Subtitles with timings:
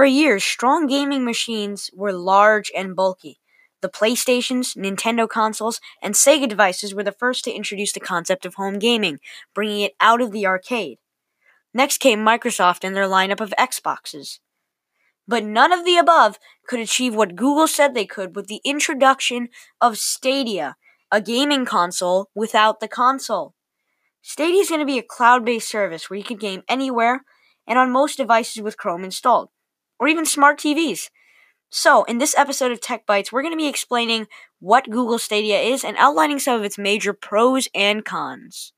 [0.00, 3.38] For years, strong gaming machines were large and bulky.
[3.82, 8.54] The PlayStations, Nintendo consoles, and Sega devices were the first to introduce the concept of
[8.54, 9.18] home gaming,
[9.54, 10.96] bringing it out of the arcade.
[11.74, 14.38] Next came Microsoft and their lineup of Xboxes.
[15.28, 19.50] But none of the above could achieve what Google said they could with the introduction
[19.82, 20.76] of Stadia,
[21.12, 23.54] a gaming console without the console.
[24.22, 27.20] Stadia is going to be a cloud based service where you can game anywhere
[27.66, 29.50] and on most devices with Chrome installed,
[30.00, 31.10] or even smart TVs.
[31.68, 34.26] So, in this episode of Tech Bytes, we're going to be explaining
[34.58, 38.72] what Google Stadia is and outlining some of its major pros and cons.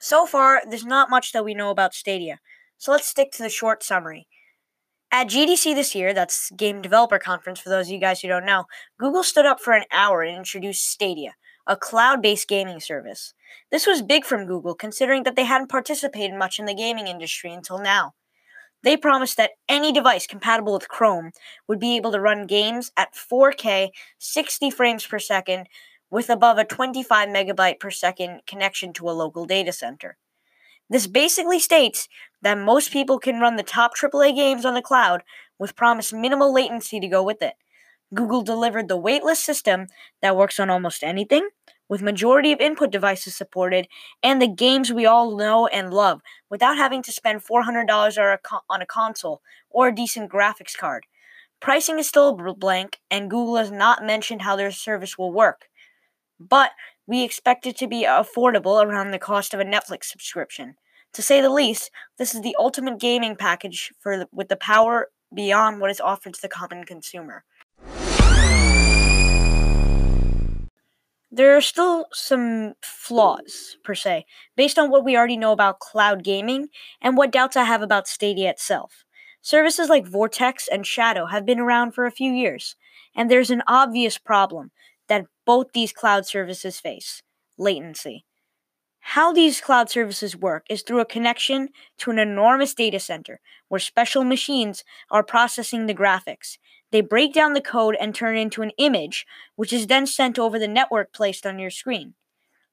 [0.00, 2.40] So far, there's not much that we know about Stadia,
[2.76, 4.26] so let's stick to the short summary.
[5.14, 8.46] At GDC this year, that's Game Developer Conference for those of you guys who don't
[8.46, 8.64] know,
[8.98, 11.34] Google stood up for an hour and introduced Stadia,
[11.66, 13.34] a cloud based gaming service.
[13.70, 17.52] This was big from Google, considering that they hadn't participated much in the gaming industry
[17.52, 18.14] until now.
[18.82, 21.32] They promised that any device compatible with Chrome
[21.68, 25.66] would be able to run games at 4K 60 frames per second
[26.10, 30.16] with above a 25 megabyte per second connection to a local data center.
[30.90, 32.08] This basically states
[32.42, 35.22] that most people can run the top AAA games on the cloud
[35.58, 37.54] with promised minimal latency to go with it.
[38.14, 39.86] Google delivered the waitlist system
[40.20, 41.48] that works on almost anything,
[41.88, 43.86] with majority of input devices supported,
[44.22, 48.86] and the games we all know and love, without having to spend $400 on a
[48.86, 51.06] console or a decent graphics card.
[51.60, 55.68] Pricing is still blank, and Google has not mentioned how their service will work.
[56.40, 56.72] But
[57.12, 60.76] we expect it to be affordable around the cost of a Netflix subscription.
[61.12, 65.78] To say the least, this is the ultimate gaming package for with the power beyond
[65.78, 67.44] what is offered to the common consumer.
[71.30, 74.24] There are still some flaws, per se,
[74.56, 76.68] based on what we already know about cloud gaming
[77.02, 79.04] and what doubts I have about Stadia itself.
[79.42, 82.74] Services like Vortex and Shadow have been around for a few years,
[83.14, 84.70] and there's an obvious problem
[85.44, 87.22] both these cloud services face
[87.58, 88.24] latency.
[89.00, 93.80] How these cloud services work is through a connection to an enormous data center where
[93.80, 96.56] special machines are processing the graphics
[96.92, 99.26] they break down the code and turn it into an image,
[99.56, 102.14] which is then sent over the network placed on your screen.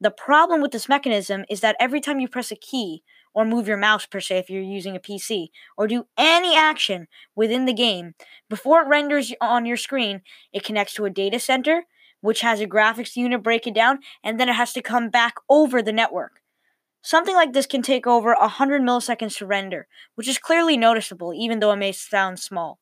[0.00, 3.02] The problem with this mechanism is that every time you press a key,
[3.34, 7.08] or move your mouse per se if you're using a PC, or do any action
[7.34, 8.14] within the game,
[8.48, 10.22] before it renders on your screen,
[10.52, 11.84] it connects to a data center,
[12.24, 15.34] which has a graphics unit break it down, and then it has to come back
[15.50, 16.40] over the network.
[17.02, 21.58] Something like this can take over 100 milliseconds to render, which is clearly noticeable even
[21.58, 22.78] though it may sound small.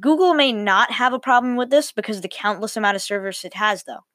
[0.00, 3.44] Google may not have a problem with this because of the countless amount of servers
[3.44, 4.06] it has, though.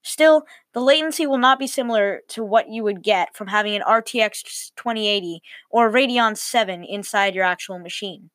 [0.00, 3.82] Still, the latency will not be similar to what you would get from having an
[3.82, 8.30] RTX 2080 or Radeon 7 inside your actual machine.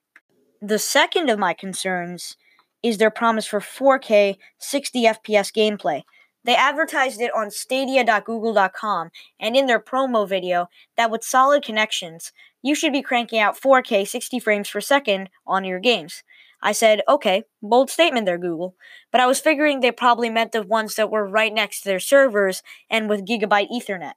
[0.61, 2.37] The second of my concerns
[2.83, 6.03] is their promise for 4K 60 FPS gameplay.
[6.45, 9.09] They advertised it on stadia.google.com
[9.39, 12.31] and in their promo video that with solid connections,
[12.61, 16.23] you should be cranking out 4K 60 frames per second on your games.
[16.61, 18.75] I said, okay, bold statement there, Google.
[19.11, 21.99] But I was figuring they probably meant the ones that were right next to their
[21.99, 24.13] servers and with Gigabyte Ethernet.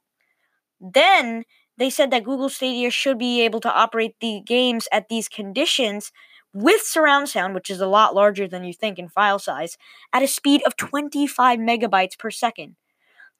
[0.79, 1.45] Then
[1.77, 6.11] they said that Google Stadia should be able to operate the games at these conditions
[6.53, 9.77] with surround sound, which is a lot larger than you think in file size,
[10.13, 12.75] at a speed of 25 megabytes per second.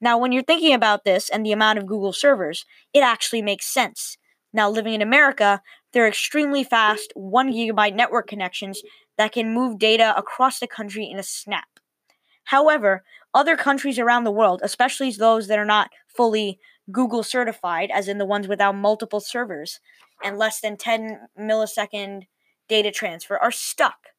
[0.02, 3.66] Now, when you're thinking about this and the amount of Google servers, it actually makes
[3.66, 4.18] sense.
[4.52, 5.62] Now, living in America,
[5.94, 8.82] they're extremely fast 1 gigabyte network connections
[9.18, 11.68] that can move data across the country in a snap.
[12.46, 13.04] However,
[13.34, 16.60] other countries around the world, especially those that are not fully
[16.92, 19.80] Google certified, as in the ones without multiple servers
[20.24, 22.24] and less than 10 millisecond
[22.68, 24.10] data transfer, are stuck.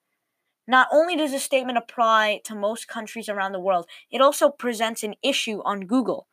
[0.66, 5.02] Not only does this statement apply to most countries around the world, it also presents
[5.02, 6.26] an issue on Google.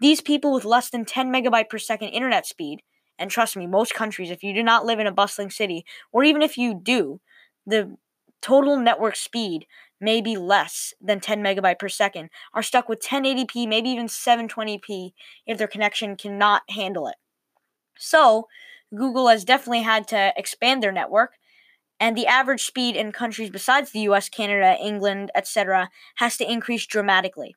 [0.00, 2.82] These people with less than 10 megabyte per second internet speed
[3.18, 6.24] and trust me, most countries, if you do not live in a bustling city, or
[6.24, 7.20] even if you do,
[7.66, 7.96] the
[8.42, 9.66] total network speed
[10.00, 15.12] may be less than 10 megabyte per second, are stuck with 1080p, maybe even 720p
[15.46, 17.16] if their connection cannot handle it.
[17.96, 18.48] So,
[18.94, 21.34] Google has definitely had to expand their network,
[22.00, 26.86] and the average speed in countries besides the US, Canada, England, etc., has to increase
[26.86, 27.54] dramatically.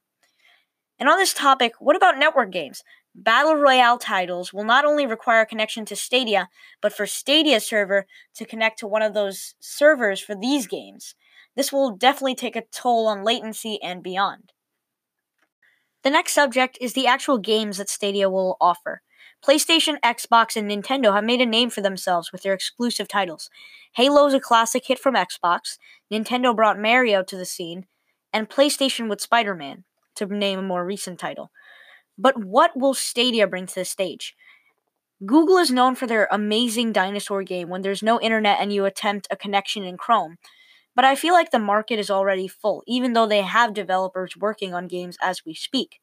[1.00, 2.84] And on this topic, what about network games?
[3.14, 6.50] Battle Royale titles will not only require a connection to Stadia,
[6.82, 8.06] but for Stadia server
[8.36, 11.16] to connect to one of those servers for these games.
[11.56, 14.54] This will definitely take a toll on latency and beyond.
[16.04, 19.02] The next subject is the actual games that Stadia will offer.
[19.46, 23.50] PlayStation, Xbox, and Nintendo have made a name for themselves with their exclusive titles.
[23.96, 25.78] Halo is a classic hit from Xbox,
[26.12, 27.86] Nintendo brought Mario to the scene,
[28.34, 29.84] and PlayStation with Spider Man,
[30.16, 31.52] to name a more recent title.
[32.18, 34.36] But what will Stadia bring to the stage?
[35.26, 39.28] Google is known for their amazing dinosaur game when there's no internet and you attempt
[39.32, 40.38] a connection in Chrome.
[40.96, 44.74] But I feel like the market is already full, even though they have developers working
[44.74, 46.00] on games as we speak.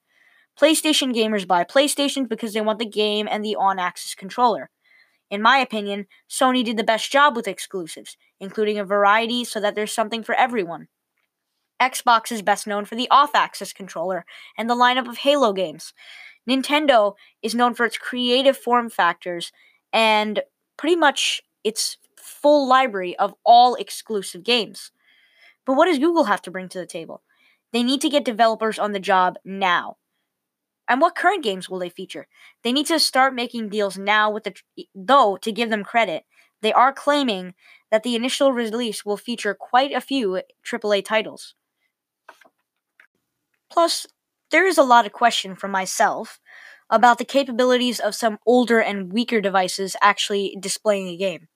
[0.61, 4.71] PlayStation gamers buy PlayStations because they want the game and the on axis controller.
[5.31, 9.75] In my opinion, Sony did the best job with exclusives, including a variety so that
[9.75, 10.89] there's something for everyone.
[11.81, 14.25] Xbox is best known for the off axis controller
[14.57, 15.93] and the lineup of Halo games.
[16.49, 19.51] Nintendo is known for its creative form factors
[19.93, 20.41] and
[20.77, 24.93] pretty much its full library of all exclusive games.
[25.67, 27.23] But what does Google have to bring to the table?
[27.73, 29.97] They need to get developers on the job now.
[30.89, 32.27] And what current games will they feature?
[32.63, 34.55] They need to start making deals now with the
[34.95, 36.25] though to give them credit,
[36.61, 37.55] they are claiming
[37.91, 41.55] that the initial release will feature quite a few AAA titles.
[43.71, 44.07] Plus,
[44.51, 46.41] there is a lot of question from myself
[46.91, 51.49] about the capabilities of some older and weaker devices actually displaying a game.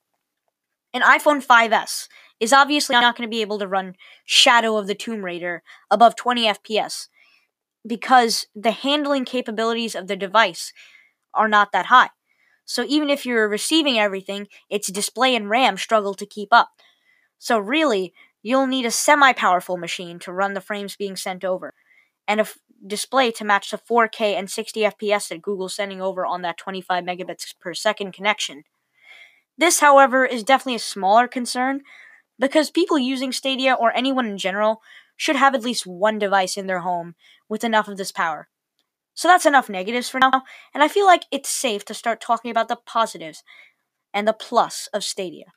[0.93, 2.07] An iPhone 5S
[2.39, 3.95] is obviously not going to be able to run
[4.25, 5.61] Shadow of the Tomb Raider
[5.91, 7.07] above 20 FPS
[7.87, 10.73] because the handling capabilities of the device
[11.33, 12.09] are not that high.
[12.65, 16.69] So even if you're receiving everything, its display and RAM struggle to keep up.
[17.37, 21.73] So really, you'll need a semi-powerful machine to run the frames being sent over,
[22.27, 26.25] and a f- display to match the 4K and 60 FPS that Google's sending over
[26.25, 28.63] on that 25 megabits per second connection.
[29.57, 31.81] This, however, is definitely a smaller concern
[32.39, 34.81] because people using Stadia or anyone in general
[35.19, 37.13] should have at least one device in their home
[37.49, 38.47] with enough of this power.
[39.13, 40.43] So that's enough negatives for now,
[40.73, 43.43] and I feel like it's safe to start talking about the positives
[44.13, 45.47] and the plus of Stadia.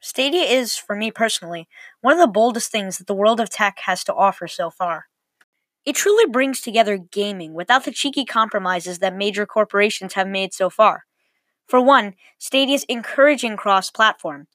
[0.00, 1.68] Stadia is, for me personally,
[2.00, 5.04] one of the boldest things that the world of tech has to offer so far.
[5.84, 10.70] It truly brings together gaming without the cheeky compromises that major corporations have made so
[10.70, 11.04] far.
[11.68, 14.46] For one, Stadia's encouraging cross platform.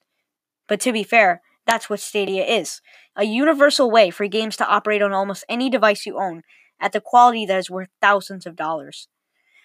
[0.68, 2.80] But to be fair, that's what Stadia is
[3.16, 6.42] a universal way for games to operate on almost any device you own
[6.80, 9.08] at the quality that is worth thousands of dollars.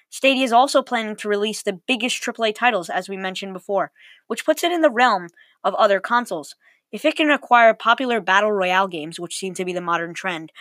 [0.09, 3.91] Stadia is also planning to release the biggest AAA titles, as we mentioned before,
[4.27, 5.27] which puts it in the realm
[5.63, 6.55] of other consoles.
[6.91, 10.51] If it can acquire popular battle royale games, which seem to be the modern trend,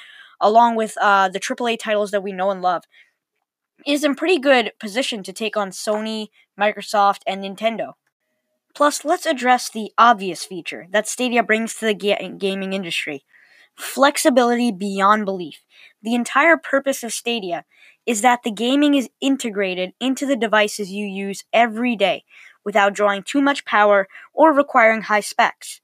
[0.41, 2.85] along with uh, the AAA titles that we know and love,
[3.87, 6.29] is in pretty good position to take on Sony,
[6.59, 7.93] Microsoft, and Nintendo.
[8.75, 13.25] Plus, let's address the obvious feature that Stadia brings to the ga- gaming industry
[13.75, 15.61] flexibility beyond belief.
[16.03, 17.65] The entire purpose of Stadia
[18.05, 22.25] is that the gaming is integrated into the devices you use every day
[22.65, 25.81] without drawing too much power or requiring high specs.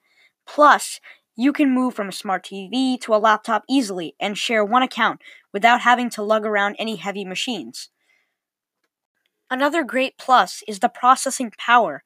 [0.47, 1.01] Plus,
[1.35, 5.21] you can move from a smart TV to a laptop easily and share one account
[5.53, 7.89] without having to lug around any heavy machines.
[9.51, 12.03] Another great plus is the processing power.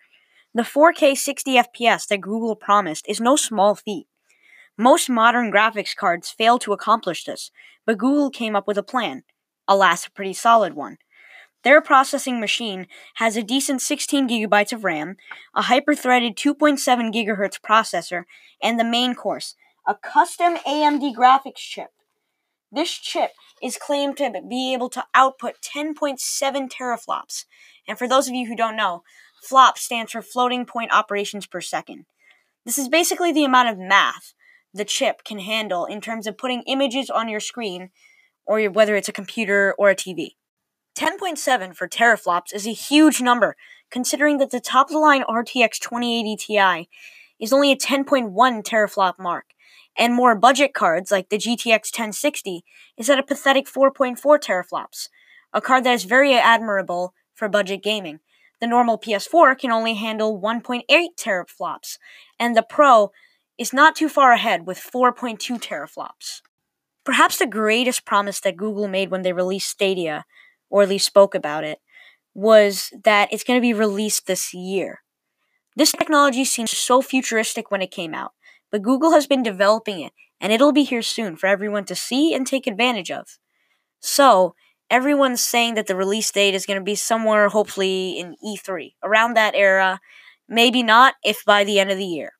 [0.54, 4.06] The 4K 60 FPS that Google promised is no small feat.
[4.76, 7.50] Most modern graphics cards fail to accomplish this,
[7.86, 9.22] but Google came up with a plan.
[9.67, 10.98] Alas, a pretty solid one.
[11.65, 15.17] Their processing machine has a decent 16 gigabytes of RAM,
[15.55, 16.79] a hyper-threaded 2.7
[17.15, 18.24] GHz processor,
[18.62, 19.55] and the main course,
[19.86, 21.93] a custom AMD graphics chip.
[22.70, 23.31] This chip
[23.62, 26.19] is claimed to be able to output 10.7
[26.70, 27.44] teraflops.
[27.88, 29.03] And for those of you who don't know,
[29.43, 32.06] FLOP stands for floating point operations per second.
[32.65, 34.34] This is basically the amount of math
[34.72, 37.91] the chip can handle in terms of putting images on your screen,
[38.46, 40.37] or your, whether it's a computer or a TV.
[40.96, 43.56] 10.7 for teraflops is a huge number,
[43.91, 46.89] considering that the top of the line RTX 2080 Ti
[47.41, 48.32] is only a 10.1
[48.63, 49.46] teraflop mark,
[49.99, 52.65] and more budget cards like the GTX 1060
[52.96, 55.08] is at a pathetic 4.4 teraflops,
[55.53, 58.20] a card that is very admirable for budget gaming.
[58.62, 60.84] The normal PS4 can only handle 1.8
[61.19, 61.98] teraflops,
[62.38, 63.10] and the Pro
[63.58, 66.42] is not too far ahead with 4.2 teraflops.
[67.04, 70.24] Perhaps the greatest promise that Google made when they released Stadia,
[70.70, 71.81] or at least spoke about it,
[72.34, 75.00] was that it's going to be released this year.
[75.74, 78.31] This technology seems so futuristic when it came out,
[78.70, 82.32] but Google has been developing it, and it'll be here soon for everyone to see
[82.32, 83.40] and take advantage of.
[83.98, 84.54] So,
[84.93, 89.34] everyone's saying that the release date is going to be somewhere, hopefully, in E3, around
[89.34, 90.01] that era,
[90.46, 92.34] maybe not if by the end of the year.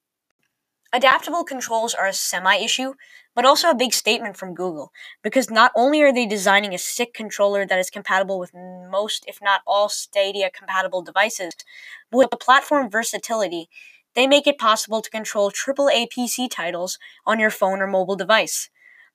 [0.93, 2.93] Adaptable controls are a semi issue,
[3.35, 4.93] but also a big statement from Google,
[5.23, 9.39] because not only are they designing a sick controller that is compatible with most, if
[9.41, 11.55] not all, Stadia compatible devices,
[12.11, 13.71] but with the platform versatility,
[14.15, 18.69] they make it possible to control AAA PC titles on your phone or mobile device.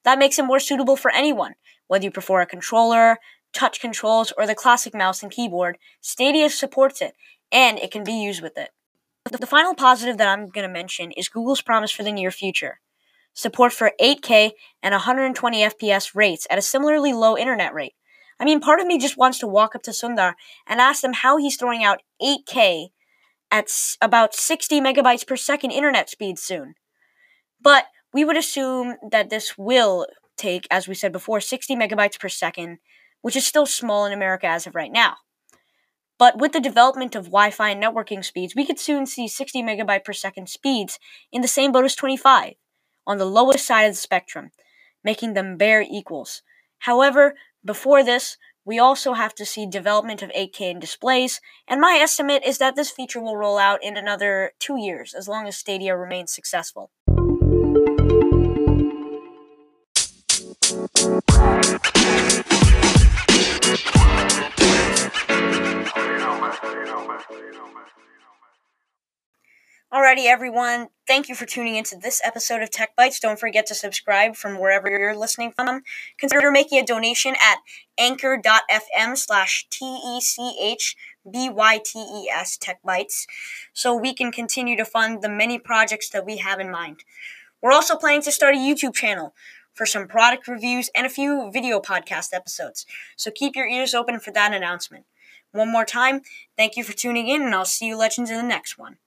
[0.03, 1.53] That makes it more suitable for anyone,
[1.87, 3.17] whether you prefer a controller,
[3.53, 5.77] touch controls, or the classic mouse and keyboard.
[6.01, 7.13] Stadia supports it,
[7.51, 8.69] and it can be used with it.
[9.31, 12.79] The final positive that I'm going to mention is Google's promise for the near future
[13.33, 17.93] support for 8K and 120 FPS rates at a similarly low internet rate.
[18.39, 20.33] I mean, part of me just wants to walk up to Sundar
[20.65, 22.89] and ask him how he's throwing out 8K
[23.51, 26.73] at s- about 60 megabytes per second internet speed soon.
[27.61, 32.29] But we would assume that this will take, as we said before, 60 megabytes per
[32.29, 32.79] second,
[33.21, 35.17] which is still small in America as of right now.
[36.19, 39.61] But with the development of Wi Fi and networking speeds, we could soon see 60
[39.61, 40.99] megabyte per second speeds
[41.31, 42.53] in the same boat as 25,
[43.05, 44.51] on the lowest side of the spectrum,
[45.03, 46.41] making them bare equals.
[46.79, 51.99] However, before this, we also have to see development of 8K in displays, and my
[52.01, 55.55] estimate is that this feature will roll out in another two years, as long as
[55.55, 56.91] Stadia remains successful.
[69.93, 70.87] Alrighty, everyone.
[71.07, 73.19] Thank you for tuning into this episode of Tech Bytes.
[73.19, 75.81] Don't forget to subscribe from wherever you're listening from.
[76.17, 77.57] Consider making a donation at
[77.97, 80.97] anchor.fm slash T-E-C-H-B-Y-T-E-S
[82.57, 83.25] Tech Bytes
[83.73, 87.03] so we can continue to fund the many projects that we have in mind.
[87.61, 89.33] We're also planning to start a YouTube channel
[89.77, 92.85] for some product reviews and a few video podcast episodes.
[93.15, 95.05] So keep your ears open for that announcement.
[95.51, 96.21] One more time,
[96.57, 98.97] thank you for tuning in, and I'll see you legends in the next one.